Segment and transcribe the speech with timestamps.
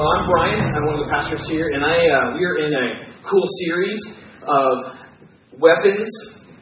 [0.00, 0.64] Well, I'm Brian.
[0.64, 4.00] I'm one of the pastors here, and I uh, we're in a cool series
[4.48, 4.96] of
[5.60, 6.08] weapons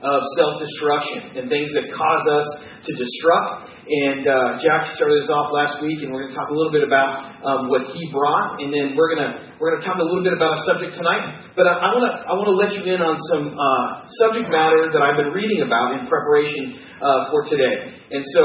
[0.03, 2.46] of self-destruction and things that cause us
[2.82, 3.71] to destruct.
[3.86, 6.75] And uh, Jack started us off last week, and we're going to talk a little
[6.75, 10.02] bit about um, what he brought, and then we're going to we're going to talk
[10.02, 11.55] a little bit about a subject tonight.
[11.55, 14.91] But I want to I want to let you in on some uh, subject matter
[14.91, 18.02] that I've been reading about in preparation uh, for today.
[18.11, 18.43] And so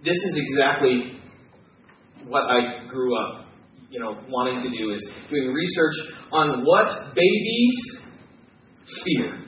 [0.00, 1.20] this is exactly
[2.24, 3.45] what I grew up,
[3.96, 5.00] you know, wanting to do is
[5.30, 7.76] doing research on what babies
[9.02, 9.40] fear.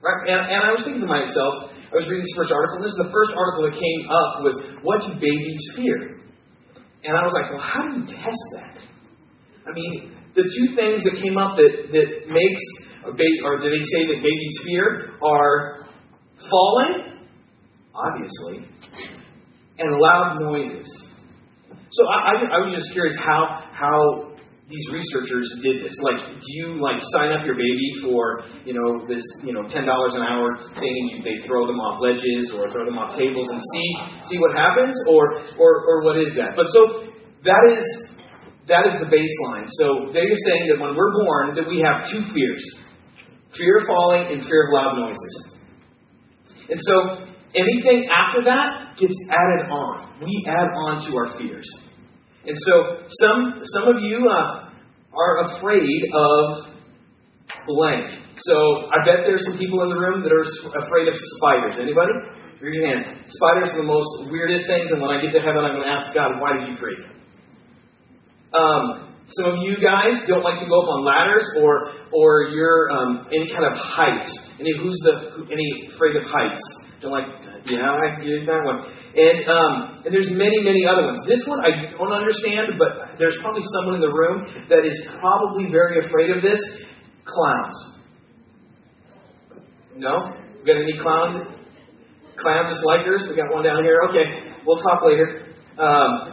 [0.00, 0.20] Right?
[0.32, 2.96] And, and I was thinking to myself, I was reading this first article, and this
[2.96, 6.24] is the first article that came up was what do babies fear?
[7.04, 8.80] And I was like, well, how do you test that?
[9.68, 12.64] I mean, the two things that came up that, that makes
[13.04, 15.84] a baby, or that they say that babies fear are
[16.48, 17.12] falling,
[17.92, 18.64] obviously,
[19.76, 21.11] and loud noises.
[21.92, 24.32] So I, I, I was just curious how how
[24.64, 25.92] these researchers did this.
[26.00, 29.84] Like, do you like sign up your baby for you know this you know ten
[29.84, 33.12] dollars an hour thing, and you, they throw them off ledges or throw them off
[33.12, 33.88] tables and see
[34.24, 36.56] see what happens, or or or what is that?
[36.56, 37.12] But so
[37.44, 37.84] that is
[38.72, 39.68] that is the baseline.
[39.76, 42.64] So they're saying that when we're born, that we have two fears:
[43.52, 45.34] fear of falling and fear of loud noises.
[46.72, 50.20] And so Anything after that gets added on.
[50.20, 51.68] We add on to our fears.
[52.44, 54.70] And so some some of you uh,
[55.14, 56.72] are afraid of
[57.66, 58.18] blank.
[58.36, 58.54] So
[58.90, 60.42] I bet there's some people in the room that are
[60.84, 61.78] afraid of spiders.
[61.78, 62.12] Anybody?
[62.60, 63.26] Raise your hand.
[63.26, 65.92] Spiders are the most weirdest things, and when I get to heaven, I'm going to
[65.92, 67.18] ask God, why did you create them?
[68.54, 72.90] Um, some of you guys don't like to go up on ladders or or you're
[72.90, 74.30] um, any kind of heights.
[74.58, 76.62] Any who's the any afraid of heights?
[77.00, 77.26] Don't like,
[77.66, 78.78] yeah, I get that one.
[79.14, 81.18] And um, and there's many, many other ones.
[81.26, 85.70] This one I don't understand, but there's probably someone in the room that is probably
[85.70, 86.58] very afraid of this.
[87.24, 87.98] Clowns.
[89.94, 90.34] No?
[90.58, 91.62] We got any clown
[92.38, 93.28] clown dislikers?
[93.28, 94.00] We got one down here.
[94.10, 95.54] Okay, we'll talk later.
[95.78, 96.31] Um,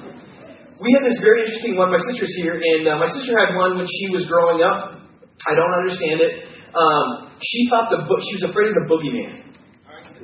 [0.79, 1.91] we had this very interesting one.
[1.91, 5.03] My sister's here, and uh, my sister had one when she was growing up.
[5.47, 6.47] I don't understand it.
[6.71, 8.19] Um, she thought the book.
[8.23, 9.49] She was afraid of the boogeyman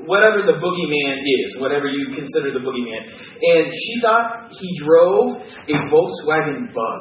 [0.03, 3.07] whatever the boogeyman is, whatever you consider the boogeyman.
[3.07, 6.99] And she thought he drove a Volkswagen bug.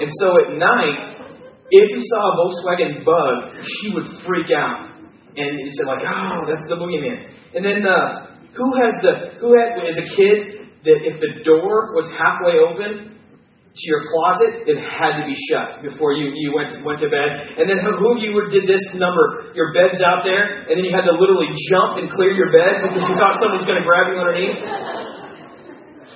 [0.00, 1.16] And so at night,
[1.70, 4.90] if he saw a Volkswagen bug, she would freak out.
[5.34, 7.32] And it's like, oh, that's the boogeyman.
[7.54, 11.94] And then uh, who has the who had as a kid that if the door
[11.94, 13.12] was halfway open,
[13.72, 17.56] to your closet, it had to be shut before you, you went, went to bed.
[17.56, 19.48] And then who of you did this number?
[19.56, 22.84] Your bed's out there, and then you had to literally jump and clear your bed
[22.84, 24.60] because you thought someone was going to grab you underneath?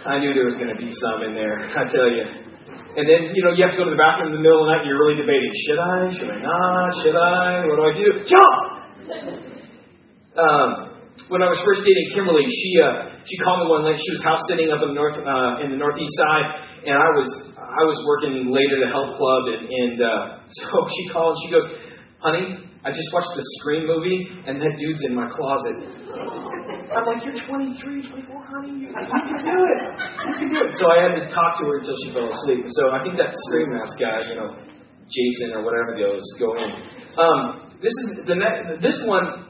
[0.04, 2.28] I knew there was going to be some in there, I tell you.
[2.96, 4.68] And then, you know, you have to go to the bathroom in the middle of
[4.68, 7.84] the night and you're really debating, should I, should I not, should I, what do
[7.88, 8.08] I do?
[8.24, 8.56] Jump!
[10.36, 10.95] Um,
[11.28, 13.98] when I was first dating Kimberly, she uh, she called me one night.
[13.98, 16.46] She was house sitting up in the north uh, in the northeast side,
[16.86, 17.28] and I was
[17.58, 20.08] I was working late at a health club, and, and uh,
[20.60, 21.34] so she called.
[21.34, 21.66] and She goes,
[22.22, 22.46] "Honey,
[22.86, 25.76] I just watched the Scream movie, and that dude's in my closet."
[26.86, 28.86] I'm like, "You're 23, 24, honey.
[28.86, 29.80] You, you can do it.
[29.82, 32.64] You can do it." So I had to talk to her until she fell asleep.
[32.70, 34.54] So I think that Scream mask guy, you know,
[35.10, 36.70] Jason or whatever goes, go in.
[37.18, 39.45] Um, this is the ne- this one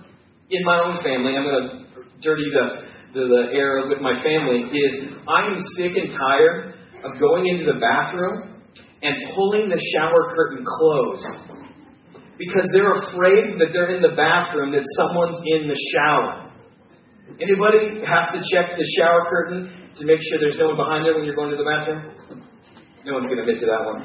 [0.50, 1.36] in my own family.
[1.36, 1.86] I'm going to
[2.22, 4.70] dirty the, the the air with my family.
[4.70, 6.74] Is I am sick and tired
[7.04, 8.62] of going into the bathroom
[9.02, 11.56] and pulling the shower curtain closed
[12.38, 16.52] because they're afraid that they're in the bathroom that someone's in the shower.
[17.40, 21.14] Anybody has to check the shower curtain to make sure there's no one behind there
[21.14, 22.12] when you're going to the bathroom?
[23.04, 24.00] No one's going to admit to that one.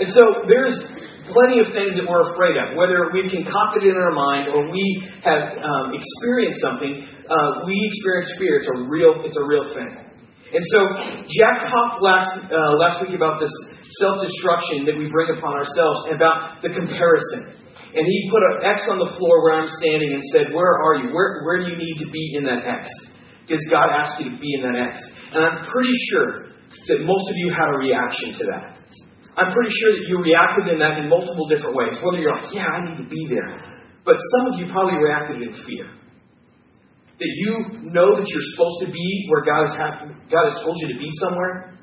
[0.00, 0.74] And so there's
[1.28, 4.70] plenty of things that we're afraid of, whether we've concocted it in our mind or
[4.70, 4.82] we
[5.22, 7.06] have um, experienced something.
[7.26, 8.58] Uh, we experience fear.
[8.58, 9.22] It's a real.
[9.22, 10.12] It's a real thing.
[10.52, 10.80] And so
[11.32, 13.52] Jack talked last, uh, last week about this
[14.04, 17.56] self destruction that we bring upon ourselves, and about the comparison.
[17.92, 20.96] And he put an X on the floor where I'm standing and said, Where are
[21.00, 21.12] you?
[21.12, 22.88] Where, where do you need to be in that X?
[23.44, 25.00] Because God asked you to be in that X.
[25.32, 26.52] And I'm pretty sure
[26.88, 28.78] that most of you had a reaction to that.
[29.36, 31.96] I'm pretty sure that you reacted in that in multiple different ways.
[32.04, 33.80] Whether you're like, Yeah, I need to be there.
[34.04, 35.88] But some of you probably reacted in fear
[37.22, 37.52] that you
[37.92, 39.92] know that you're supposed to be where God has, had,
[40.28, 41.78] God has told you to be somewhere,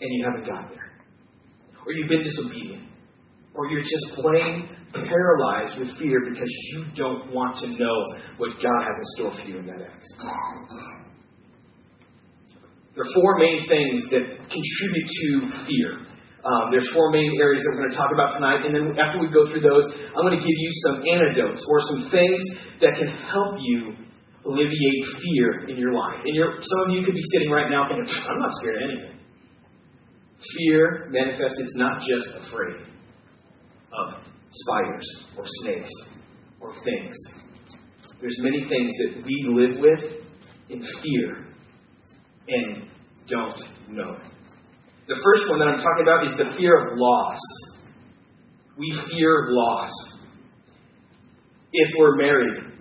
[0.00, 0.88] and you haven't got there.
[1.84, 2.84] Or you've been disobedient.
[3.54, 8.06] Or you're just plain paralyzed with fear because you don't want to know
[8.38, 10.06] what God has in store for you in that X.
[12.98, 15.30] There are four main things that contribute to
[15.70, 16.02] fear.
[16.42, 19.22] Um, there's four main areas that we're going to talk about tonight, and then after
[19.22, 22.42] we go through those, I'm going to give you some antidotes or some things
[22.82, 23.94] that can help you
[24.42, 26.18] alleviate fear in your life.
[26.26, 29.14] And some of you could be sitting right now thinking, I'm not scared of anything.
[30.58, 32.82] Fear manifests not just afraid
[33.94, 35.06] of spiders
[35.38, 35.94] or snakes
[36.58, 37.14] or things.
[38.20, 40.02] There's many things that we live with
[40.70, 41.47] in fear
[42.48, 42.88] and
[43.28, 43.60] don't
[43.90, 44.16] know
[45.06, 47.38] The first one that I'm talking about is the fear of loss.
[48.78, 49.90] We fear loss.
[51.72, 52.72] If we're married,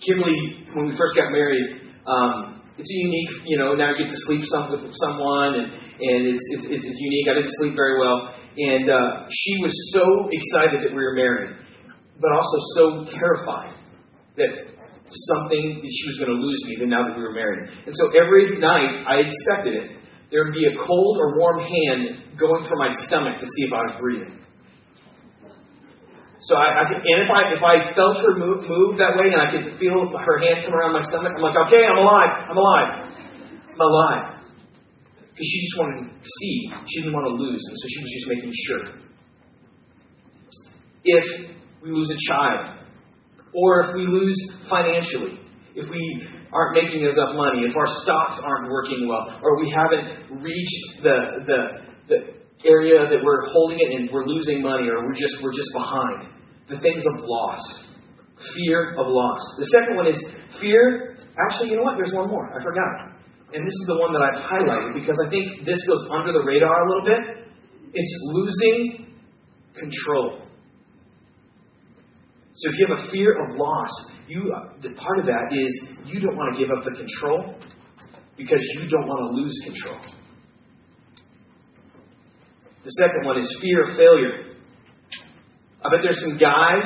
[0.00, 4.20] Kimberly, when we first got married, um, it's unique, you know, now you get to
[4.24, 7.26] sleep some, with someone, and, and it's, it's, it's unique.
[7.28, 8.32] I didn't sleep very well.
[8.56, 11.56] And uh, she was so excited that we were married,
[12.20, 13.74] but also so terrified
[14.36, 14.77] that
[15.08, 17.72] something that she was going to lose me even now that we were married.
[17.86, 19.88] And so every night I expected it.
[20.30, 23.72] There would be a cold or warm hand going for my stomach to see if
[23.72, 24.38] I was breathing.
[26.40, 29.40] So I, I and if I if I felt her move move that way and
[29.42, 32.56] I could feel her hand come around my stomach, I'm like, okay, I'm alive, I'm
[32.56, 32.90] alive,
[33.74, 34.24] I'm alive.
[35.18, 36.54] Because she just wanted to see,
[36.86, 38.84] she didn't want to lose, and so she was just making sure.
[41.04, 41.26] If
[41.82, 42.77] we lose a child,
[43.54, 44.36] or if we lose
[44.68, 45.40] financially,
[45.74, 50.42] if we aren't making enough money, if our stocks aren't working well, or we haven't
[50.42, 51.60] reached the, the,
[52.08, 52.18] the
[52.64, 56.28] area that we're holding it in, we're losing money, or we're just, we're just behind.
[56.68, 57.84] The things of loss.
[58.54, 59.40] Fear of loss.
[59.58, 60.18] The second one is
[60.60, 61.16] fear.
[61.48, 61.96] Actually, you know what?
[61.96, 62.50] There's one more.
[62.54, 63.18] I forgot.
[63.52, 66.44] And this is the one that I've highlighted because I think this goes under the
[66.44, 67.48] radar a little bit.
[67.94, 69.16] It's losing
[69.74, 70.47] control.
[72.58, 73.90] So if you have a fear of loss,
[74.26, 74.52] you
[74.82, 77.54] the part of that is you don't want to give up the control
[78.36, 80.00] because you don't want to lose control.
[82.82, 84.56] The second one is fear of failure.
[85.84, 86.82] I bet there's some guys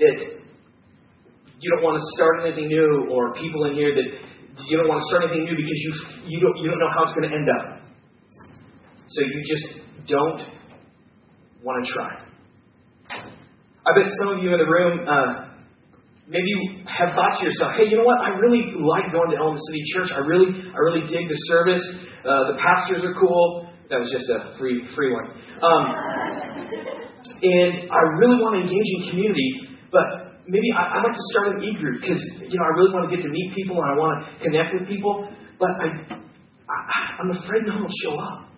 [0.00, 0.16] that
[1.60, 5.00] you don't want to start anything new, or people in here that you don't want
[5.02, 5.92] to start anything new because you
[6.24, 7.82] you don't you don't know how it's going to end up.
[9.08, 9.68] So you just
[10.08, 10.40] don't
[11.62, 12.33] want to try.
[13.84, 15.52] I bet some of you in the room, uh,
[16.26, 18.16] maybe have thought to yourself, hey, you know what?
[18.24, 20.08] I really like going to Elm City Church.
[20.12, 21.84] I really, I really dig the service.
[22.24, 23.68] Uh, the pastors are cool.
[23.90, 25.28] That was just a free, free one.
[25.60, 25.84] Um,
[27.44, 31.56] and I really want to engage in community, but maybe I, would like to start
[31.56, 33.84] an e group because you know I really want to get to meet people and
[33.84, 35.28] I want to connect with people,
[35.60, 35.86] but I,
[36.68, 36.76] I
[37.20, 38.48] I'm afraid no one will show up.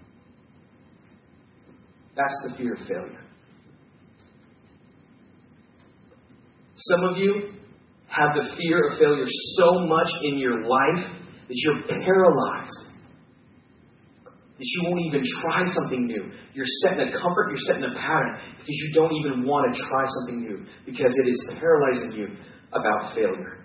[2.14, 3.26] That's the fear of failure.
[6.90, 7.52] Some of you
[8.08, 11.04] have the fear of failure so much in your life
[11.48, 12.92] that you're paralyzed.
[14.24, 16.30] That you won't even try something new.
[16.54, 19.74] You're set in a comfort, you're set in a pattern because you don't even want
[19.74, 22.28] to try something new because it is paralyzing you
[22.72, 23.64] about failure.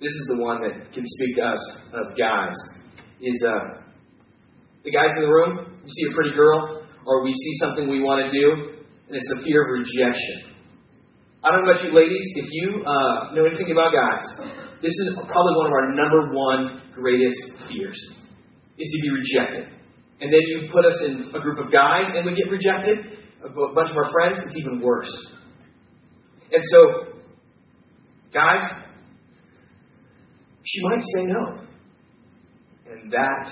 [0.00, 2.54] This is the one that can speak to us, us guys.
[3.20, 3.82] Is uh,
[4.84, 5.78] the guys in the room?
[5.84, 9.28] We see a pretty girl, or we see something we want to do, and it's
[9.28, 10.52] the fear of rejection.
[11.44, 14.22] I don't know about you ladies, if you uh, know anything about guys,
[14.80, 17.98] this is probably one of our number one greatest fears,
[18.78, 19.74] is to be rejected.
[20.20, 23.74] And then you put us in a group of guys and we get rejected, a
[23.74, 25.10] bunch of our friends, it's even worse.
[26.52, 27.18] And so,
[28.32, 28.84] guys,
[30.64, 31.62] she might say no.
[32.88, 33.50] And that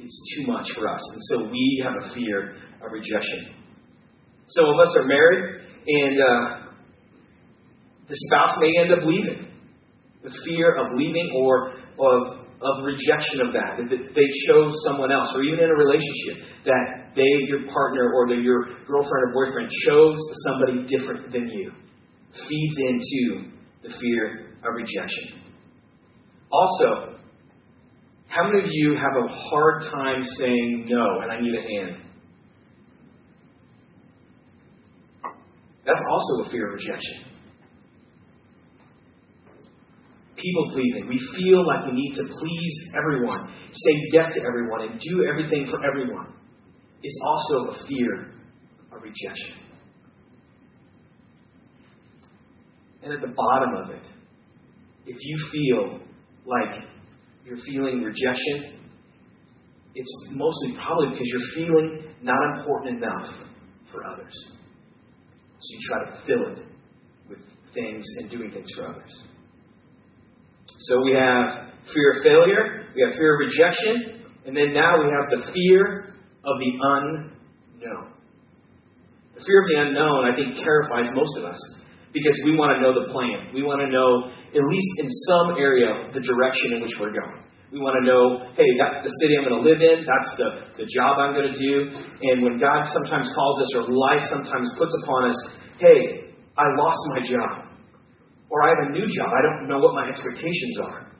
[0.00, 1.00] is too much for us.
[1.12, 3.54] And so we have a fear of rejection.
[4.46, 6.64] Some of us are married, and uh,
[8.08, 9.48] the spouse may end up leaving.
[10.22, 15.32] The fear of leaving or of, of rejection of that, that they chose someone else,
[15.34, 19.70] or even in a relationship, that they, your partner, or the, your girlfriend or boyfriend,
[19.86, 21.72] chose somebody different than you,
[22.48, 23.50] feeds into
[23.82, 25.40] the fear of rejection.
[26.50, 27.18] Also,
[28.28, 31.20] how many of you have a hard time saying no?
[31.22, 32.03] And I need a hand.
[35.86, 37.24] That's also a fear of rejection.
[40.36, 41.08] People pleasing.
[41.08, 45.66] We feel like we need to please everyone, say yes to everyone, and do everything
[45.66, 46.34] for everyone.
[47.02, 48.32] Is also a fear
[48.92, 49.58] of rejection.
[53.02, 54.02] And at the bottom of it,
[55.06, 56.00] if you feel
[56.46, 56.84] like
[57.44, 58.80] you're feeling rejection,
[59.94, 63.28] it's mostly probably because you're feeling not important enough
[63.92, 64.32] for others.
[65.64, 66.58] So you try to fill it
[67.28, 67.38] with
[67.72, 69.22] things and doing things for others.
[70.78, 75.08] So we have fear of failure, we have fear of rejection, and then now we
[75.08, 78.12] have the fear of the unknown.
[79.34, 81.58] The fear of the unknown, I think, terrifies most of us
[82.12, 83.54] because we want to know the plan.
[83.54, 87.43] We want to know, at least in some area, the direction in which we're going.
[87.74, 90.06] We want to know, hey, that's the city I'm going to live in.
[90.06, 91.90] That's the, the job I'm going to do.
[92.22, 95.38] And when God sometimes calls us, or life sometimes puts upon us,
[95.82, 97.66] hey, I lost my job.
[98.46, 99.26] Or I have a new job.
[99.26, 101.10] I don't know what my expectations are.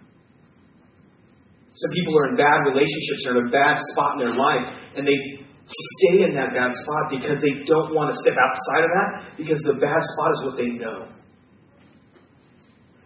[1.75, 5.02] Some people are in bad relationships or in a bad spot in their life, and
[5.02, 9.11] they stay in that bad spot because they don't want to step outside of that
[9.42, 11.11] because the bad spot is what they know.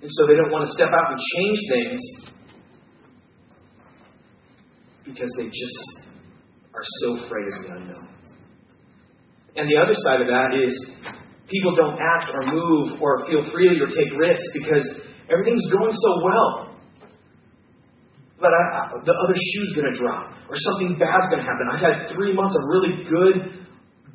[0.05, 2.01] And so they don't want to step out and change things
[5.09, 6.09] because they just
[6.75, 8.09] are so afraid of the unknown.
[9.57, 10.73] And the other side of that is
[11.49, 15.01] people don't act or move or feel freely or take risks because
[15.33, 16.77] everything's going so well.
[18.39, 21.67] But I, the other shoe's going to drop or something bad's going to happen.
[21.73, 23.67] I've had three months of really good,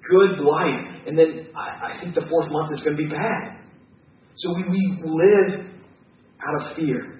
[0.09, 3.59] good life, and then I, I think the fourth month is going to be bad.
[4.35, 5.65] So we, we live
[6.39, 7.19] out of fear.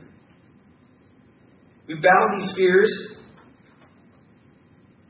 [1.87, 3.17] We battle these fears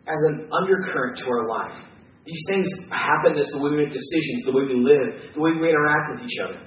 [0.08, 1.82] as an undercurrent to our life.
[2.26, 5.52] These things happen as the way we make decisions, the way we live, the way
[5.52, 6.60] we interact with each other.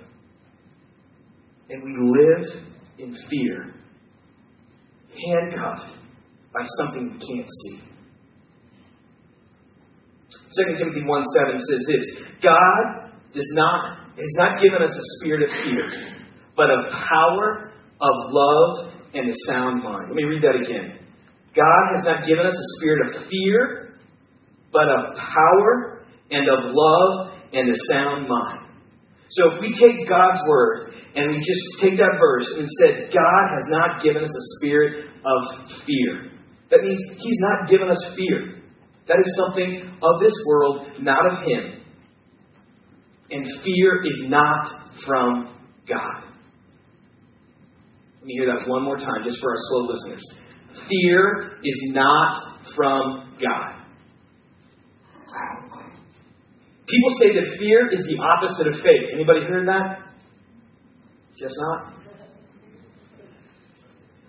[1.71, 2.63] And we live
[2.99, 3.75] in fear,
[5.11, 5.97] handcuffed
[6.53, 7.81] by something we can't see.
[10.31, 15.43] 2 Timothy 1 7 says this God does not, has not given us a spirit
[15.43, 15.91] of fear,
[16.57, 20.09] but of power, of love, and a sound mind.
[20.09, 21.06] Let me read that again.
[21.57, 23.97] God has not given us a spirit of fear,
[24.73, 28.67] but of power and of love and a sound mind.
[29.31, 33.45] So if we take God's word and we just take that verse and said, God
[33.57, 36.31] has not given us a spirit of fear,
[36.71, 38.63] that means He's not given us fear.
[39.09, 41.83] That is something of this world, not of Him.
[43.31, 45.57] And fear is not from
[45.89, 46.23] God.
[48.21, 50.46] Let me hear that one more time, just for our slow listeners.
[50.89, 52.35] Fear is not
[52.77, 53.87] from God.
[56.87, 59.11] People say that fear is the opposite of faith.
[59.13, 60.07] Anybody heard that?
[61.37, 61.95] Just not?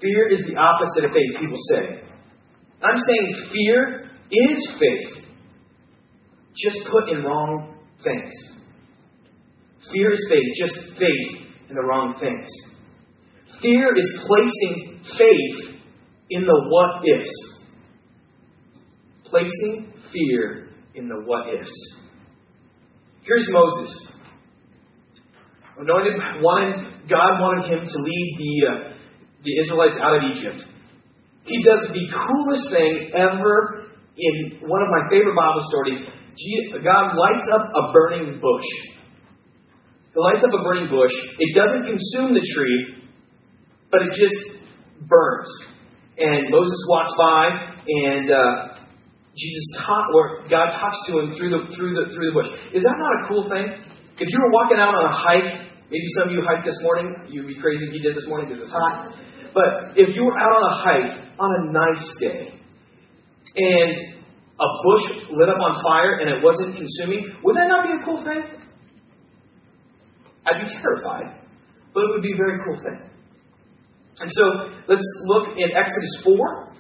[0.02, 2.08] Fear is the opposite of faith, people say.
[2.84, 5.26] I'm saying fear is faith,
[6.56, 8.34] just put in wrong things.
[9.92, 12.48] Fear is faith, just faith in the wrong things.
[13.62, 15.77] Fear is placing faith
[16.30, 17.54] in the what ifs.
[19.26, 21.72] Placing fear in the what ifs.
[23.24, 24.12] Here's Moses.
[25.78, 28.94] Anointed, wanted, God wanted him to lead the, uh,
[29.44, 30.64] the Israelites out of Egypt.
[31.44, 36.10] He does the coolest thing ever in one of my favorite Bible stories.
[36.84, 38.70] God lights up a burning bush.
[40.14, 41.14] He lights up a burning bush.
[41.40, 43.04] It doesn't consume the tree,
[43.92, 44.58] but it just
[45.08, 45.48] burns.
[46.18, 47.46] And Moses walks by,
[47.86, 48.78] and uh,
[49.38, 52.50] Jesus taught, or God talks to him through the through the through the bush.
[52.74, 53.86] Is that not a cool thing?
[54.18, 57.14] If you were walking out on a hike, maybe some of you hiked this morning.
[57.30, 59.14] You'd be crazy if you did this morning because it's hot.
[59.54, 62.58] But if you were out on a hike on a nice day
[63.56, 64.18] and
[64.58, 68.02] a bush lit up on fire and it wasn't consuming, would that not be a
[68.06, 68.42] cool thing?
[70.50, 71.46] I'd be terrified,
[71.94, 73.08] but it would be a very cool thing.
[74.20, 74.44] And so
[74.88, 76.74] let's look in Exodus 4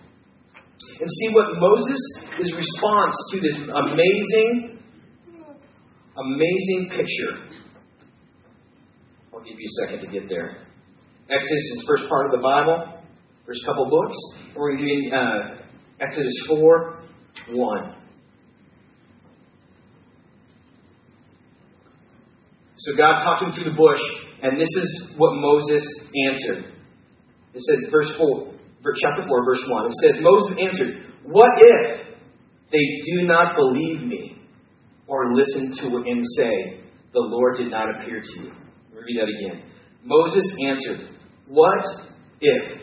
[0.99, 4.79] and see what Moses' response to this amazing,
[6.17, 7.61] amazing picture.
[9.33, 10.65] I'll give you a second to get there.
[11.29, 13.03] Exodus is the first part of the Bible,
[13.45, 14.17] first couple books.
[14.55, 15.57] We're going to uh,
[15.99, 17.03] Exodus 4
[17.49, 17.95] 1.
[22.77, 23.99] So God talked him through the bush,
[24.41, 25.83] and this is what Moses
[26.29, 26.76] answered.
[27.57, 28.53] It says, verse 4,
[29.01, 29.85] chapter 4, verse 1.
[29.87, 32.07] It says, Moses answered, What if
[32.69, 34.39] they do not believe me
[35.07, 36.83] or listen to and say,
[37.13, 38.51] The Lord did not appear to you?
[38.93, 39.63] Read that again.
[40.03, 41.09] Moses answered,
[41.47, 41.83] What
[42.41, 42.77] if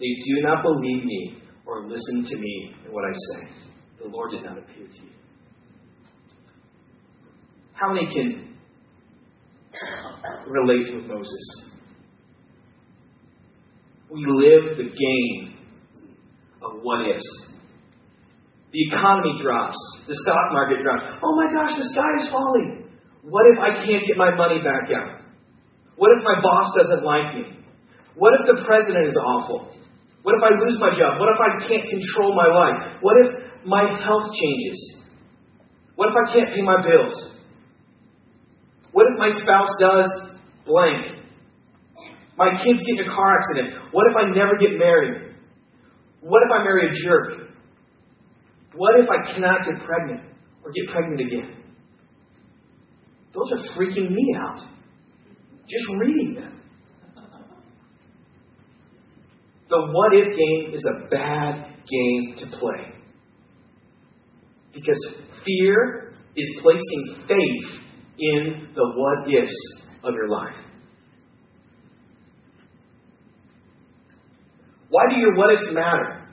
[0.00, 3.52] they do not believe me or listen to me and what I say?
[4.02, 5.12] The Lord did not appear to you.
[7.74, 8.56] How many can
[10.46, 11.68] relate with Moses?
[14.10, 15.54] We live the game
[16.62, 17.48] of what ifs.
[18.72, 19.76] The economy drops.
[20.06, 21.04] The stock market drops.
[21.22, 22.88] Oh my gosh, the sky is falling.
[23.22, 25.20] What if I can't get my money back out?
[25.96, 27.58] What if my boss doesn't like me?
[28.14, 29.72] What if the president is awful?
[30.22, 31.20] What if I lose my job?
[31.20, 32.98] What if I can't control my life?
[33.00, 34.96] What if my health changes?
[35.96, 37.38] What if I can't pay my bills?
[38.92, 40.08] What if my spouse does
[40.66, 41.17] blank?
[42.38, 43.92] My kids get in a car accident.
[43.92, 45.34] What if I never get married?
[46.20, 47.50] What if I marry a jerk?
[48.74, 50.20] What if I cannot get pregnant
[50.64, 51.64] or get pregnant again?
[53.34, 54.60] Those are freaking me out.
[55.68, 56.60] Just reading them.
[59.68, 62.94] The what if game is a bad game to play.
[64.72, 64.98] Because
[65.44, 67.80] fear is placing faith
[68.18, 70.56] in the what ifs of your life.
[74.88, 76.24] Why do your what ifs matter?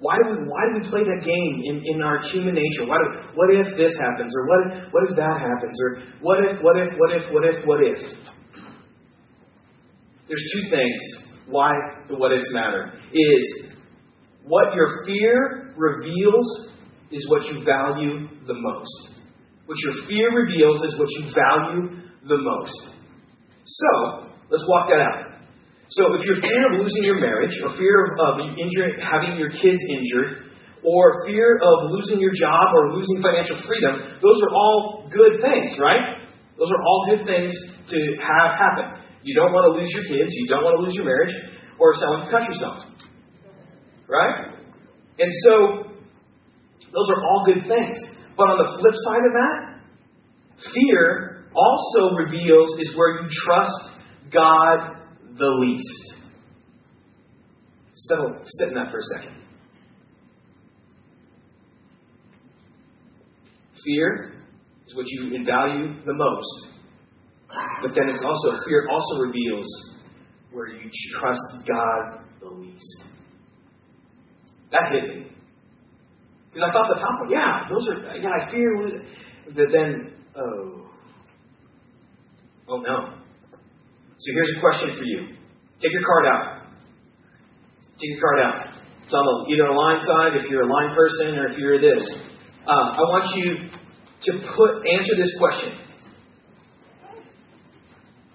[0.00, 2.86] Why do we why do we play that game in, in our human nature?
[2.86, 4.32] Why do, what if this happens?
[4.36, 5.74] Or what if, what if that happens?
[5.82, 5.90] Or
[6.22, 7.98] what if, what if, what if, what if, what if?
[10.28, 11.72] There's two things why
[12.08, 12.92] the what ifs matter.
[13.12, 13.70] Is
[14.44, 16.70] what your fear reveals
[17.10, 19.18] is what you value the most.
[19.66, 22.96] What your fear reveals is what you value the most.
[23.64, 25.27] So, let's walk that out.
[25.88, 29.80] So, if you're fear of losing your marriage, or fear of injuring, having your kids
[29.88, 30.52] injured,
[30.84, 35.80] or fear of losing your job or losing financial freedom, those are all good things,
[35.80, 36.28] right?
[36.58, 37.54] Those are all good things
[37.88, 39.00] to have happen.
[39.22, 41.34] You don't want to lose your kids, you don't want to lose your marriage,
[41.78, 42.84] or selling to cut yourself.
[44.06, 44.60] Right?
[45.18, 45.88] And so,
[46.92, 47.96] those are all good things.
[48.36, 53.96] But on the flip side of that, fear also reveals is where you trust
[54.30, 54.97] God
[55.38, 56.14] the least.
[57.94, 59.36] Settle, sit in that for a second.
[63.84, 64.32] Fear
[64.86, 66.68] is what you value the most.
[67.82, 69.66] But then it's also, fear also reveals
[70.52, 73.04] where you trust God the least.
[74.70, 75.26] That hit me.
[76.48, 79.02] Because I thought the top one, yeah, those are, yeah, I fear
[79.54, 80.90] that then, oh,
[82.68, 83.18] oh no.
[84.18, 85.37] So here's a question for you.
[85.80, 86.62] Take your card out.
[87.98, 88.78] Take your card out.
[89.04, 91.80] It's on the, either a line side if you're a line person or if you're
[91.80, 92.04] this.
[92.66, 93.70] Uh, I want you
[94.22, 95.78] to put answer this question.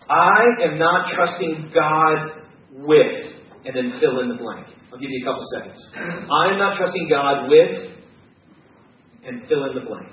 [0.09, 3.33] I am not trusting God with,
[3.65, 4.67] and then fill in the blank.
[4.91, 5.79] I'll give you a couple seconds.
[5.95, 7.91] I am not trusting God with,
[9.25, 10.11] and fill in the blank.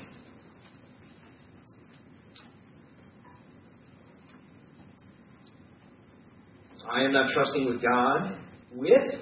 [6.92, 8.36] I am not trusting with God
[8.74, 9.14] with.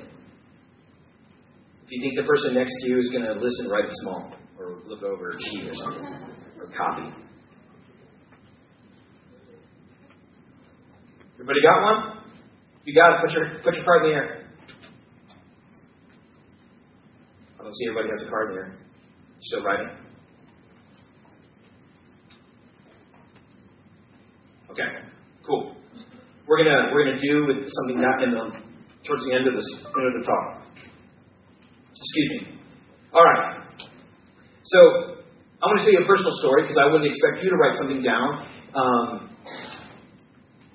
[1.85, 4.81] If you think the person next to you is going to listen, it small, or
[4.87, 6.05] look over, or cheat, or something,
[6.59, 7.15] or copy.
[11.35, 12.23] Everybody got one?
[12.85, 14.51] You got it, put your put your card in the air.
[17.61, 18.79] I don't see everybody has a card in the air.
[19.41, 19.89] Still writing?
[24.71, 24.83] Okay,
[25.47, 25.78] cool.
[26.49, 28.59] We're gonna we're gonna do with something that in the
[29.05, 30.47] towards the end of this end of the talk.
[31.93, 32.59] Excuse me.
[33.13, 33.63] All right.
[34.65, 34.79] So
[35.63, 37.75] I'm going to tell you a personal story because I wouldn't expect you to write
[37.75, 38.47] something down.
[38.77, 39.35] Um,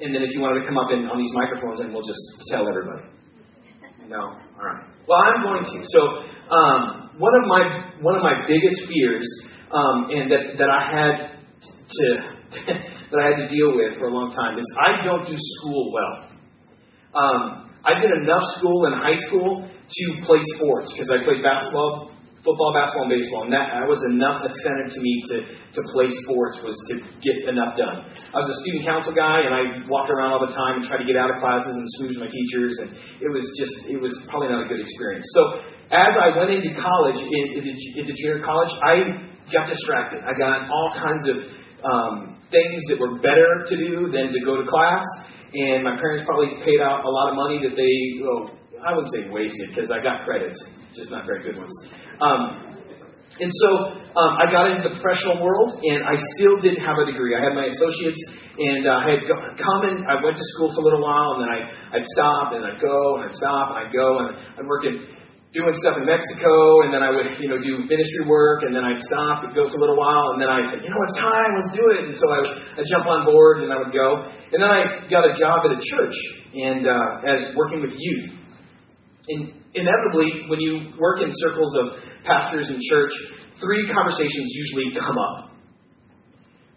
[0.01, 2.19] and then if you wanted to come up in, on these microphones and we'll just
[2.51, 3.07] tell everybody.
[4.09, 4.19] No?
[4.19, 4.83] All right.
[5.07, 5.77] Well, I'm going to.
[5.87, 6.01] So
[6.51, 9.27] um, one of my one of my biggest fears,
[9.71, 11.13] um, and that that I had
[11.87, 12.07] to
[13.13, 15.93] that I had to deal with for a long time is I don't do school
[15.93, 16.33] well.
[17.13, 22.15] Um, I did enough school in high school to play sports because I played basketball,
[22.41, 25.35] football, basketball, and baseball, and that, that was enough incentive to me to,
[25.77, 28.07] to play sports was to get enough done.
[28.33, 31.03] I was a student council guy, and I walked around all the time and tried
[31.03, 32.89] to get out of classes and smooch my teachers, and
[33.21, 35.27] it was just it was probably not a good experience.
[35.37, 35.61] So
[35.93, 40.23] as I went into college, in, into junior college, I got distracted.
[40.23, 41.37] I got all kinds of
[41.83, 45.03] um, things that were better to do than to go to class,
[45.53, 49.11] and my parents probably paid out a lot of money that they well, I wouldn't
[49.11, 50.61] say wasted because I got credits,
[50.93, 51.73] just not very good ones.
[52.21, 52.73] Um,
[53.39, 53.69] and so
[54.13, 57.33] um, I got into the professional world, and I still didn't have a degree.
[57.33, 58.21] I had my associates,
[58.59, 61.39] and uh, I had come and I went to school for a little while, and
[61.41, 64.29] then I, I'd stop, and I'd go, and I'd stop, and I'd go, and
[64.61, 65.09] I'd work in
[65.53, 68.81] doing stuff in Mexico, and then I would, you know, do ministry work, and then
[68.81, 71.13] I'd stop, and go for a little while, and then I'd say, you know, it's
[71.13, 72.09] time, let's do it.
[72.09, 72.39] And so I
[72.81, 74.33] I'd jump on board, and I would go.
[74.49, 76.17] And then I got a job at a church,
[76.57, 78.33] and uh, as working with youth.
[79.29, 81.85] And inevitably, when you work in circles of
[82.25, 83.13] pastors and church,
[83.61, 85.53] three conversations usually come up.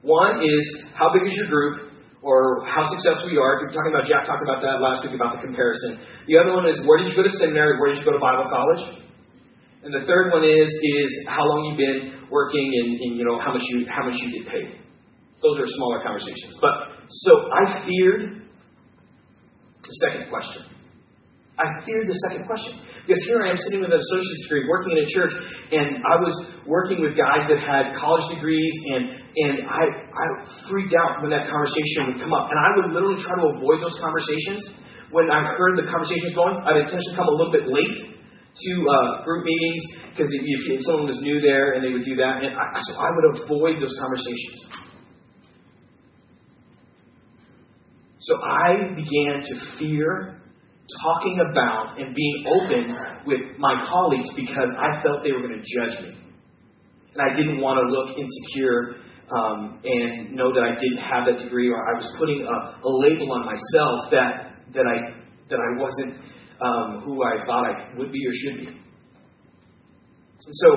[0.03, 1.86] One is how big is your group,
[2.27, 3.62] or how successful you are.
[3.62, 6.03] You're talking about Jack talked about that last week about the comparison.
[6.27, 8.19] The other one is where did you go to seminary, where did you go to
[8.19, 9.07] Bible college?
[9.87, 13.39] And the third one is is how long you've been working and, and you know
[13.39, 14.83] how much you how much you get paid.
[15.39, 16.59] Those are smaller conversations.
[16.59, 18.43] But so I feared
[19.87, 20.67] the second question.
[21.55, 22.83] I feared the second question.
[23.07, 25.31] Because here I am sitting with an associate's degree, working in a church,
[25.71, 26.35] and I was
[26.66, 30.25] working with guys that had college degrees, and, and I, I
[30.66, 32.51] freaked out when that conversation would come up.
[32.51, 34.75] And I would literally try to avoid those conversations.
[35.14, 39.23] When I heard the conversations going, I'd intentionally come a little bit late to uh,
[39.23, 42.59] group meetings because if, if, someone was new there and they would do that, and
[42.59, 44.66] I, so I would avoid those conversations.
[48.19, 50.36] So I began to fear
[51.03, 52.96] talking about and being open
[53.27, 56.16] with my colleagues because I felt they were going to judge me,
[57.14, 59.03] and I didn't want to look insecure
[59.35, 62.90] um, and know that I didn't have that degree or I was putting a, a
[63.03, 65.18] label on myself that that I
[65.51, 66.20] that I wasn't
[66.61, 68.66] um, who I thought I would be or should be.
[68.66, 70.68] And so,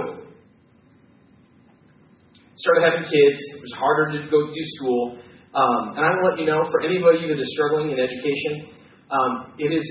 [2.56, 3.40] started having kids.
[3.56, 5.22] It was harder to go do school.
[5.54, 8.79] Um, and I want to let you know, for anybody that is struggling in education,
[9.12, 9.86] um, it is.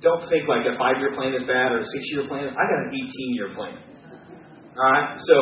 [0.00, 2.50] Don't think like a five-year plan is bad or a six-year plan.
[2.50, 3.78] I got an 18-year plan.
[4.76, 5.34] All right, so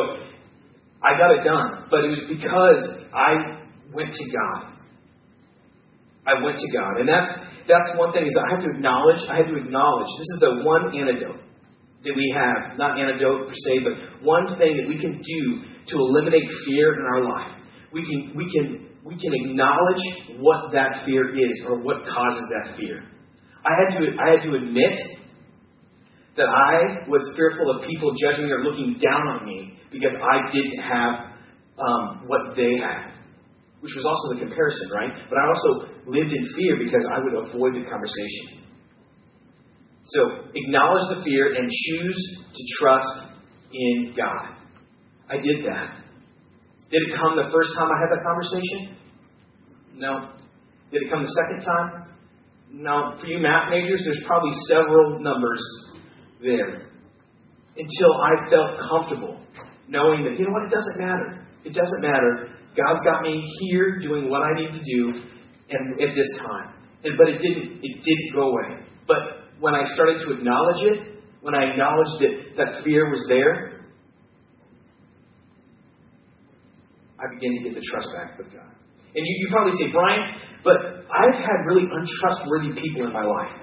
[1.03, 4.71] I got it done, but it was because I went to God.
[6.25, 7.35] I went to God, and that's
[7.67, 10.61] that's one thing is I have to acknowledge, I have to acknowledge, this is the
[10.63, 11.41] one antidote
[12.05, 15.41] that we have, not antidote per se, but one thing that we can do
[15.87, 17.57] to eliminate fear in our life.
[17.91, 22.75] We can, we can, we can acknowledge what that fear is or what causes that
[22.75, 23.03] fear.
[23.63, 24.99] I had to, I had to admit
[26.35, 30.81] that I was fearful of people judging or looking down on me because I didn't
[30.81, 31.31] have
[31.79, 33.15] um, what they had
[33.85, 35.13] which was also the comparison, right?
[35.29, 38.65] But I also lived in fear because I would avoid the conversation.
[40.05, 42.17] So acknowledge the fear and choose
[42.49, 43.29] to trust
[43.71, 44.57] in God.
[45.29, 46.01] I did that.
[46.91, 48.97] Did it come the first time I had that conversation?
[49.95, 50.35] No.
[50.91, 52.15] Did it come the second time?
[52.71, 53.15] No.
[53.19, 55.63] For you math majors, there's probably several numbers
[56.41, 56.91] there.
[57.77, 59.39] Until I felt comfortable
[59.87, 61.45] knowing that, you know what, it doesn't matter.
[61.65, 65.23] It doesn't matter God's got me here doing what I need to do
[65.69, 66.75] and at this time.
[67.03, 68.83] And, but it didn't it didn't go away.
[69.07, 69.17] But
[69.59, 73.74] when I started to acknowledge it, when I acknowledged that that fear was there,
[77.19, 78.71] I begin to get the trust back with God.
[79.15, 80.21] And you, you probably say, Brian,
[80.63, 83.55] but I've had really untrustworthy people in my life.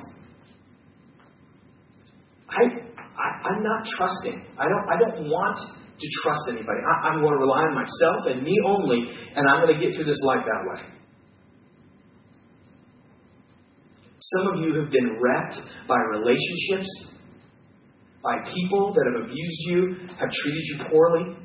[2.48, 2.62] I,
[2.96, 4.46] I I'm not trusting.
[4.58, 6.80] I don't I don't want to trust anybody.
[6.80, 9.94] I, am going to rely on myself and me only, and I'm going to get
[9.94, 10.92] through this life that way.
[14.20, 16.88] Some of you have been wrecked by relationships,
[18.22, 21.41] by people that have abused you, have treated you poorly,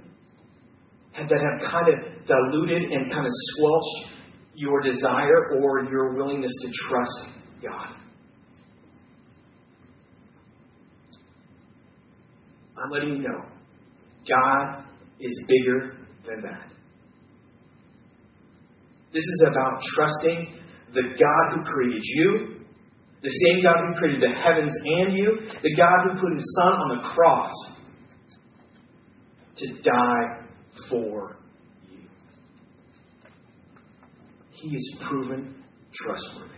[1.18, 4.14] that have kind of diluted and kind of squelched
[4.54, 7.30] your desire or your willingness to trust
[7.64, 7.96] God.
[12.78, 13.42] I'm letting you know
[14.30, 14.84] God
[15.20, 16.72] is bigger than that.
[19.14, 20.60] This is about trusting
[20.94, 22.58] the God who created you,
[23.24, 26.74] the same God who created the heavens and you, the God who put his Son
[26.74, 27.52] on the cross
[29.58, 30.37] to die
[30.90, 31.38] for
[31.92, 32.08] you.
[34.52, 35.64] He is proven
[35.94, 36.54] trustworthy.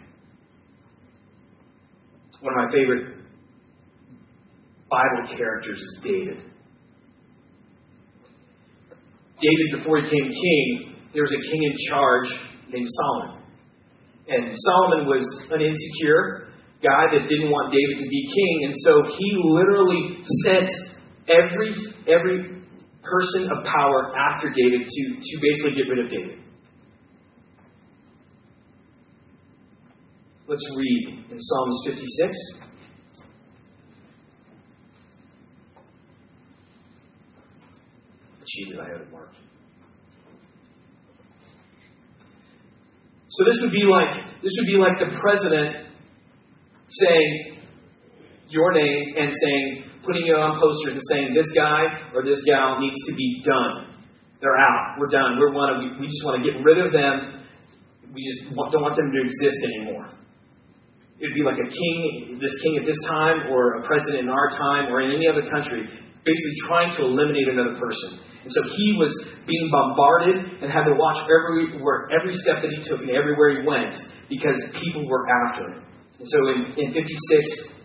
[2.41, 3.17] One of my favorite
[4.89, 6.41] Bible characters is David.
[9.41, 12.29] David, before he became king, there was a king in charge
[12.71, 13.43] named Solomon.
[14.27, 16.49] And Solomon was an insecure
[16.84, 20.69] guy that didn't want David to be king, and so he literally sent
[21.27, 21.71] every
[22.08, 22.59] every
[23.12, 26.39] person of power after David to, to basically get rid of David.
[30.48, 32.60] Let's read in Psalms 56.
[38.50, 38.80] cheated.
[38.80, 39.36] I had it marked.
[43.30, 45.88] So this would be like this would be like the president
[46.88, 47.62] saying
[48.50, 52.79] your name and saying putting it on posters and saying this guy or this gal
[52.79, 53.89] needs to be done.
[54.39, 54.95] They're out.
[54.97, 55.35] We're done.
[55.39, 55.79] We're one.
[55.83, 57.43] We, we just want to get rid of them.
[58.15, 60.07] We just want, don't want them to exist anymore.
[61.19, 64.31] It would be like a king, this king at this time, or a president in
[64.31, 68.23] our time, or in any other country, basically trying to eliminate another person.
[68.39, 69.12] And so he was
[69.43, 73.59] being bombarded and had to watch every where every step that he took and everywhere
[73.59, 73.99] he went
[74.31, 75.83] because people were after him.
[76.19, 77.78] And so in, in 56,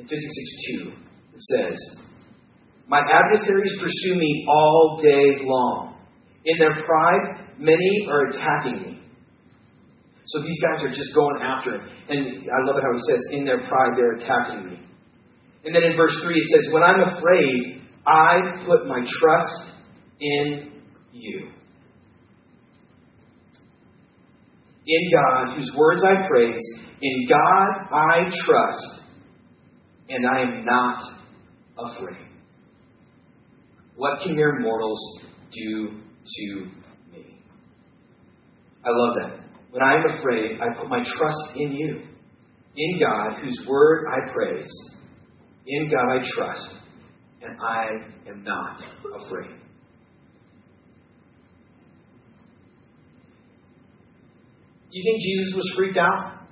[0.00, 0.22] in 56
[0.84, 0.92] 2,
[1.34, 1.78] it says,
[2.88, 5.96] My adversaries pursue me all day long.
[6.44, 9.02] In their pride, many are attacking me.
[10.26, 11.88] So these guys are just going after him.
[12.08, 14.80] And I love it how it says, in their pride, they're attacking me.
[15.64, 19.72] And then in verse 3, it says, When I'm afraid, I put my trust
[20.20, 20.72] in
[21.12, 21.48] you.
[24.86, 26.62] In God, whose words I praise,
[27.02, 29.02] in God I trust,
[30.10, 31.02] and I am not
[31.78, 32.26] afraid.
[33.94, 34.98] What can mere mortals
[35.52, 36.70] do to
[37.12, 37.38] me?
[38.84, 39.40] I love that.
[39.70, 42.02] When I am afraid, I put my trust in you.
[42.76, 44.70] In God, whose word I praise.
[45.66, 46.76] In God I trust,
[47.42, 47.86] and I
[48.28, 49.50] am not afraid.
[54.90, 56.48] Do you think Jesus was freaked out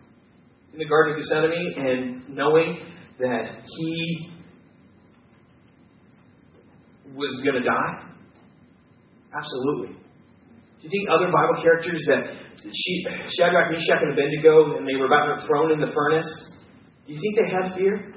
[0.72, 2.78] in the Garden of Gethsemane and knowing
[3.18, 4.31] that he
[7.14, 8.09] was going to die?
[9.35, 9.96] Absolutely.
[9.96, 12.38] Do you think other Bible characters that
[13.38, 16.52] Shadrach, Meshach, and Abednego, and they were about to be thrown in the furnace,
[17.07, 18.14] do you think they had fear?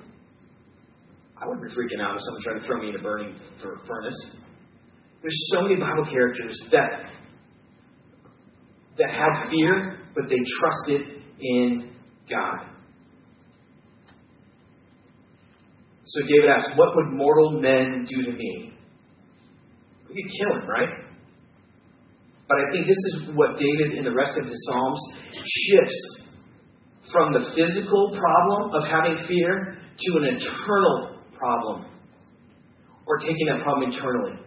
[1.38, 3.36] I wouldn't be freaking out if someone tried to throw me in a burning
[3.88, 4.36] furnace.
[5.22, 7.12] There's so many Bible characters that
[8.98, 11.96] that had fear, but they trusted in
[12.30, 12.68] God.
[16.12, 18.74] So David asks, What would mortal men do to me?
[20.10, 20.89] We could kill him, right?
[22.50, 25.00] But I think this is what David in the rest of his Psalms
[25.32, 26.28] shifts
[27.13, 31.86] from the physical problem of having fear to an eternal problem
[33.06, 34.38] or taking that problem internally.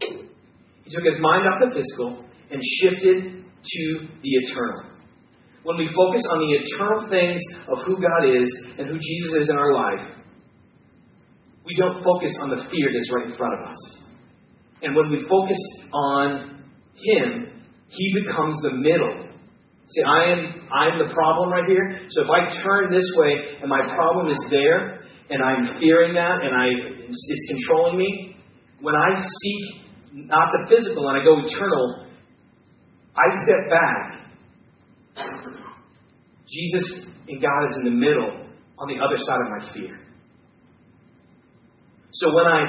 [0.00, 4.92] He took his mind off the physical and shifted to the eternal.
[5.64, 9.50] When we focus on the eternal things of who God is and who Jesus is
[9.50, 10.16] in our life,
[11.66, 13.98] we don't focus on the fear that's right in front of us.
[14.82, 15.58] And when we focus
[15.92, 16.62] on
[16.94, 19.26] Him, He becomes the middle.
[19.88, 22.06] See, I am I am the problem right here.
[22.08, 26.38] So if I turn this way and my problem is there, and I'm fearing that,
[26.42, 26.66] and I
[27.08, 28.36] it's controlling me,
[28.80, 32.06] when I seek not the physical and I go eternal,
[33.16, 34.26] I step back.
[36.48, 38.46] Jesus and God is in the middle
[38.78, 40.05] on the other side of my fear.
[42.16, 42.62] So when I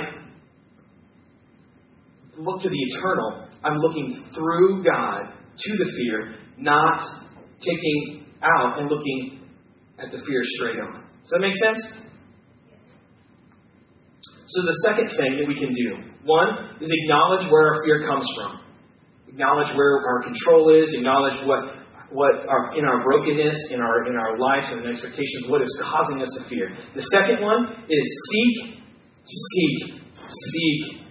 [2.37, 7.01] look to the eternal, I'm looking through God to the fear, not
[7.59, 9.39] taking out and looking
[9.99, 11.01] at the fear straight on.
[11.23, 11.79] Does that make sense?
[14.47, 18.27] So the second thing that we can do, one, is acknowledge where our fear comes
[18.35, 18.59] from.
[19.29, 22.31] Acknowledge where our control is, acknowledge what what
[22.75, 26.49] in our brokenness, in our in our lives and expectations, what is causing us to
[26.49, 26.75] fear.
[26.95, 28.76] The second one is seek
[29.27, 31.01] seek, seek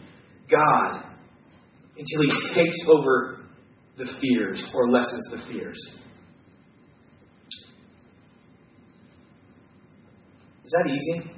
[0.51, 1.05] God
[1.97, 3.41] until He takes over
[3.99, 5.79] the fears or lessens the fears.
[10.65, 11.31] Is that easy?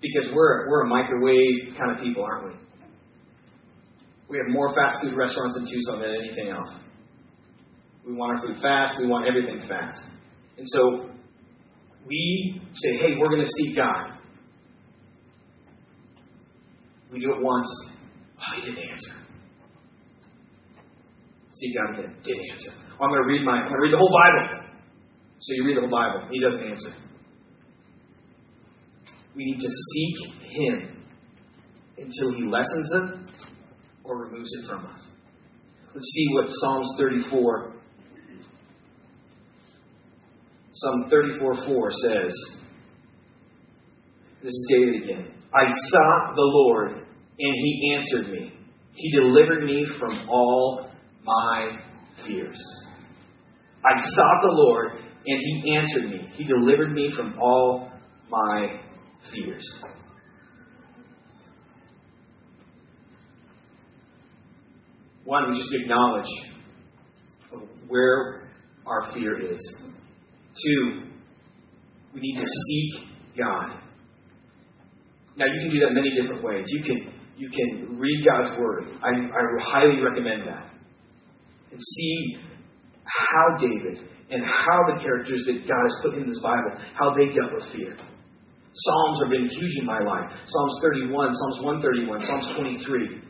[0.00, 2.60] Because we're, we're a microwave kind of people, aren't we?
[4.30, 6.74] We have more fast food restaurants in Tucson than anything else.
[8.06, 10.02] We want our food fast, we want everything fast.
[10.56, 11.10] And so
[12.10, 14.18] we say, hey, we're going to seek God.
[17.12, 17.68] We do it once.
[18.38, 19.12] Oh, he didn't answer.
[21.52, 22.16] Seek God again.
[22.22, 22.72] Didn't answer.
[23.00, 23.52] Oh, I'm going to read my.
[23.52, 24.66] I'm going to read the whole Bible.
[25.38, 26.28] So you read the whole Bible.
[26.30, 26.94] He doesn't answer.
[29.36, 31.04] We need to seek Him
[31.96, 33.38] until He lessens it
[34.04, 35.00] or removes it from us.
[35.94, 37.69] Let's see what Psalms 34
[40.80, 42.32] Psalm 34:4 says,
[44.42, 45.34] This is David again.
[45.52, 47.04] I sought the Lord, and
[47.38, 48.52] he answered me.
[48.94, 50.88] He delivered me from all
[51.22, 51.80] my
[52.24, 52.58] fears.
[53.84, 54.92] I sought the Lord,
[55.26, 56.28] and he answered me.
[56.34, 57.90] He delivered me from all
[58.30, 58.80] my
[59.30, 59.66] fears.
[65.24, 66.24] One, we just acknowledge
[67.86, 68.50] where
[68.86, 69.89] our fear is.
[70.54, 71.02] Two,
[72.14, 73.08] we need to seek
[73.38, 73.80] God.
[75.36, 76.64] Now you can do that many different ways.
[76.68, 78.84] You can you can read God's word.
[79.02, 80.68] I, I highly recommend that.
[81.72, 82.36] And see
[83.06, 87.32] how David and how the characters that God has put in this Bible, how they
[87.32, 87.96] dealt with fear.
[88.72, 90.30] Psalms have been huge in my life.
[90.44, 93.22] Psalms 31, Psalms 131, Psalms 23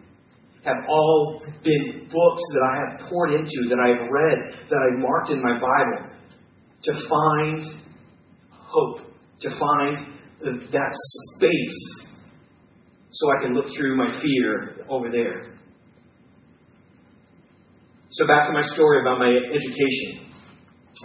[0.65, 5.31] have all been books that I have poured into, that I've read, that I've marked
[5.31, 6.13] in my Bible
[6.83, 7.65] to find
[8.53, 9.01] hope,
[9.41, 10.07] to find
[10.41, 10.95] that
[11.35, 12.07] space
[13.11, 15.59] so I can look through my fear over there.
[18.11, 20.27] So back to my story about my education.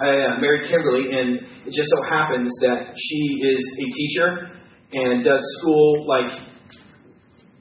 [0.01, 4.51] I uh, married Kimberly, and it just so happens that she is a teacher
[4.93, 6.31] and does school like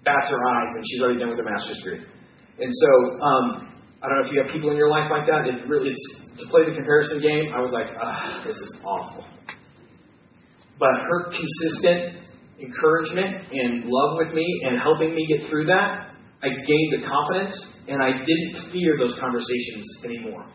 [0.05, 2.05] bats her eyes, and she's already done with her master's degree.
[2.59, 3.74] And so, um,
[4.05, 5.49] I don't know if you have people in your life like that.
[5.49, 7.57] It really, it's to play the comparison game.
[7.57, 9.25] I was like, ah, this is awful.
[10.79, 12.29] But her consistent
[12.61, 16.13] encouragement and love with me and helping me get through that,
[16.43, 17.57] I gained the confidence
[17.89, 20.53] and I didn't fear those conversations anymore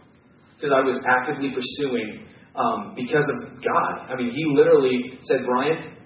[0.56, 4.14] because I was actively pursuing um, because of God.
[4.14, 5.98] I mean, He literally said, Brian,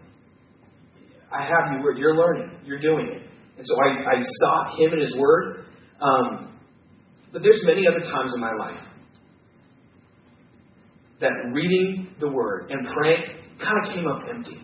[1.29, 1.84] I have you.
[1.97, 2.56] You're learning.
[2.63, 3.27] You're doing it.
[3.58, 5.65] And so I, I sought Him and His Word.
[5.99, 6.52] Um,
[7.34, 8.86] but there's many other times in my life
[11.19, 13.24] that reading the Word and praying
[13.60, 14.62] kind of came up empty.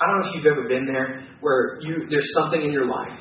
[0.00, 3.18] I don't know if you've ever been there where you there's something in your life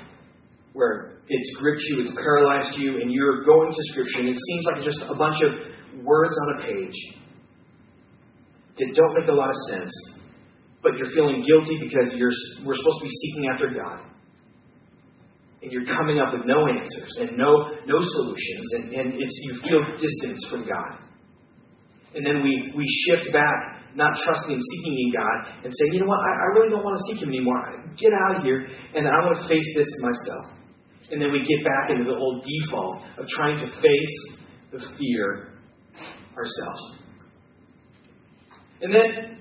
[0.74, 4.65] where it's gripped you, it's paralyzed you, and you're going to Scripture, and it seems
[4.65, 6.95] like just a bunch of words on a page
[8.78, 9.91] that don't make a lot of sense,
[10.82, 12.32] but you're feeling guilty because you're,
[12.65, 14.00] we're supposed to be seeking after God.
[15.62, 19.62] And you're coming up with no answers and no, no solutions, and, and it's, you
[19.62, 20.97] feel distance from God.
[22.15, 26.00] And then we, we shift back, not trusting and seeking in God, and say, you
[26.02, 27.62] know what, I, I really don't want to seek Him anymore.
[27.95, 30.58] Get out of here, and I want to face this myself.
[31.12, 34.15] And then we get back into the old default of trying to face
[34.71, 35.60] the fear
[36.36, 37.02] ourselves.
[38.82, 39.38] And then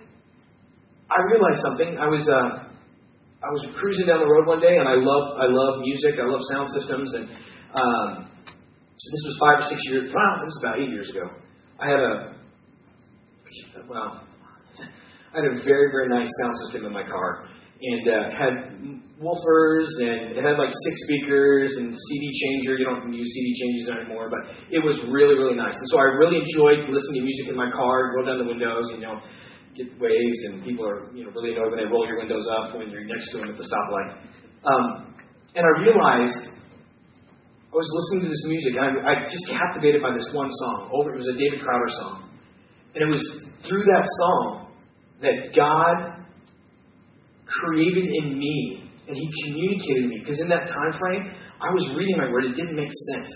[1.09, 1.97] I realized something.
[1.99, 2.71] I was uh,
[3.41, 6.21] I was cruising down the road one day, and I love I love music.
[6.21, 7.25] I love sound systems, and
[7.73, 10.13] um, this was five or six years.
[10.13, 11.25] Wow, this is about eight years ago.
[11.81, 12.15] I had a
[13.89, 14.21] well,
[15.33, 17.49] I had a very very nice sound system in my car,
[17.81, 18.53] and uh, had
[19.17, 22.77] woofers and it had like six speakers and CD changer.
[22.77, 25.81] You don't use CD changers anymore, but it was really really nice.
[25.81, 28.13] And so I really enjoyed listening to music in my car.
[28.21, 29.17] Roll down the windows, you know,
[29.99, 32.91] waves, and people are you know really annoyed when they roll your windows up when
[32.91, 34.21] you're next to them at the stoplight.
[34.65, 35.15] Um,
[35.55, 36.49] and I realized
[37.71, 40.91] I was listening to this music, and I, I just captivated by this one song.
[40.93, 42.31] Over, it was a David Crowder song,
[42.95, 43.25] and it was
[43.67, 44.73] through that song
[45.23, 46.21] that God
[47.47, 50.19] created in me and he communicated me.
[50.21, 52.45] Because in that time frame i was reading my word.
[52.45, 53.31] It didn't make sense.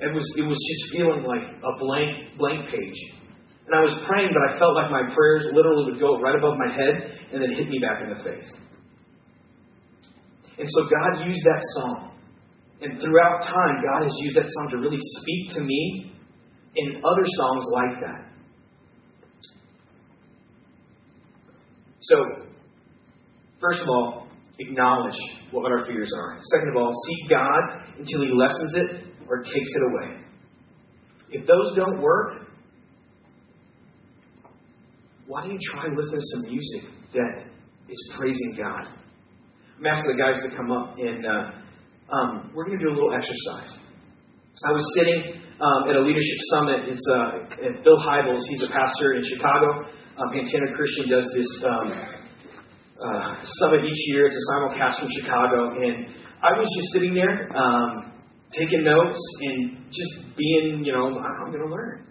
[0.00, 2.98] It was it was just feeling like a blank blank page
[3.70, 6.58] and i was praying but i felt like my prayers literally would go right above
[6.58, 8.50] my head and then hit me back in the face
[10.58, 12.10] and so god used that song
[12.82, 16.12] and throughout time god has used that song to really speak to me
[16.74, 18.26] in other songs like that
[22.00, 22.16] so
[23.60, 24.26] First of all,
[24.58, 25.16] acknowledge
[25.50, 26.38] what our fears are.
[26.52, 27.60] Second of all, seek God
[27.98, 30.24] until He lessens it or takes it away.
[31.30, 32.48] If those don't work,
[35.30, 36.82] why don't you try listening to some music
[37.14, 37.46] that
[37.88, 38.90] is praising God?
[39.78, 41.54] I'm asking the guys to come up and uh,
[42.10, 43.78] um, we're going to do a little exercise.
[44.66, 46.90] I was sitting um, at a leadership summit.
[46.90, 48.42] It's uh, at Bill Hybels.
[48.50, 49.86] He's a pastor in Chicago.
[50.18, 51.94] Um, Pantana Christian does this um,
[52.98, 54.26] uh, summit each year.
[54.26, 56.10] It's a simulcast from Chicago, and
[56.42, 58.18] I was just sitting there um,
[58.50, 62.04] taking notes and just being, you know, I'm going to learn,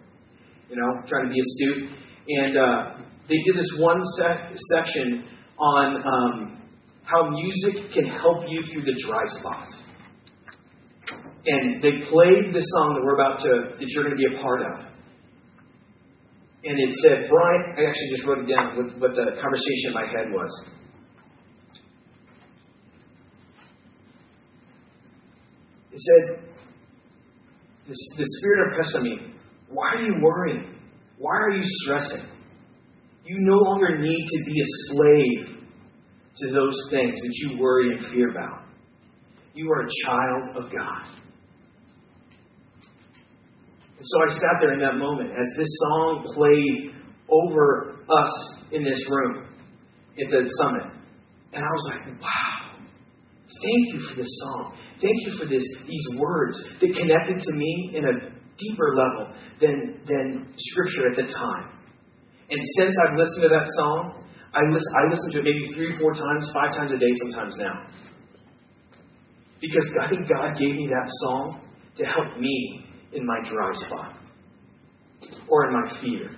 [0.69, 1.99] you know, trying to be astute.
[2.29, 6.61] And uh, they did this one sec- section on um,
[7.03, 9.73] how music can help you through the dry spots.
[11.45, 14.41] And they played the song that we're about to, that you're going to be a
[14.41, 14.85] part of.
[16.63, 19.93] And it said, Brian, I actually just wrote it down what, what the conversation in
[19.93, 20.69] my head was.
[25.91, 26.43] It said,
[27.87, 29.33] the, the Spirit impressed on me,
[29.69, 30.78] why are you worrying?
[31.19, 32.25] Why are you stressing?
[33.25, 35.59] You no longer need to be a slave
[36.37, 38.63] to those things that you worry and fear about.
[39.53, 41.19] You are a child of God.
[43.97, 46.95] And so I sat there in that moment as this song played
[47.27, 49.45] over us in this room
[50.17, 50.83] at the summit.
[51.51, 52.79] And I was like, wow,
[53.61, 54.77] thank you for this song.
[55.01, 58.28] Thank you for this, these words that connected to me in a
[58.59, 61.79] deeper level than, than Scripture at the time.
[62.49, 65.93] And since I've listened to that song, I listen, I listen to it maybe three,
[65.93, 67.85] or four times, five times a day sometimes now.
[69.61, 71.61] Because I think God gave me that song
[71.95, 74.15] to help me in my dry spot
[75.47, 76.29] or in my fear.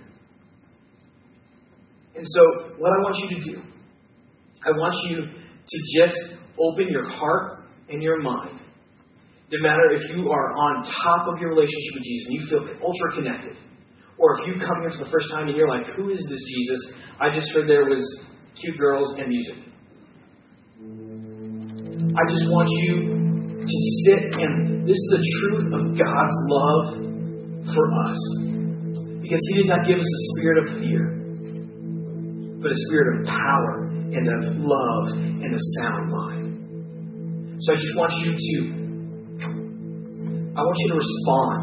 [2.16, 3.62] And so, what I want you to do,
[4.66, 8.60] I want you to just open your heart and your mind.
[9.52, 12.64] No matter if you are on top of your relationship with Jesus and you feel
[12.80, 13.58] ultra connected,
[14.18, 16.40] or if you come here for the first time and you're like, who is this
[16.48, 16.94] Jesus?
[17.20, 18.00] I just heard there was
[18.56, 19.60] cute girls and music.
[22.16, 23.12] I just want you
[23.60, 26.88] to sit and this is the truth of God's love
[27.76, 28.20] for us.
[29.20, 31.04] Because He did not give us a spirit of fear,
[32.62, 37.58] but a spirit of power and of love and a sound mind.
[37.60, 38.81] So I just want you to
[40.52, 41.62] I want you to respond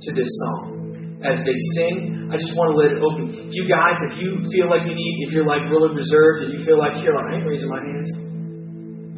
[0.00, 2.32] to this song as they sing.
[2.32, 3.52] I just want to let it open.
[3.52, 6.60] You guys, if you feel like you need, if you're like really reserved and you
[6.64, 8.10] feel like, here, I ain't raising my hands,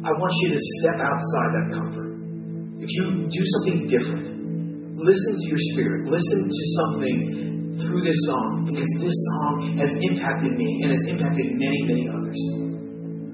[0.03, 2.11] I want you to step outside that comfort.
[2.83, 4.27] If you do something different,
[4.99, 6.11] listen to your spirit.
[6.11, 7.17] Listen to something
[7.79, 12.39] through this song because this song has impacted me and has impacted many, many others.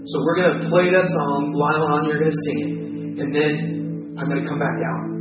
[0.05, 1.57] So we're going to play that song.
[1.57, 2.73] Lyle, you're going to sing it.
[3.25, 3.53] And then
[4.21, 5.12] I'm going to come back out.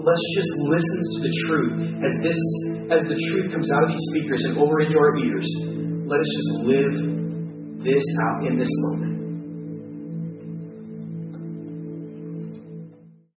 [0.00, 1.74] Let's just listen to the truth
[2.08, 2.40] as this
[2.88, 5.44] as the truth comes out of these speakers and over into our ears.
[6.08, 6.94] Let us just live
[7.84, 9.19] this out in this moment.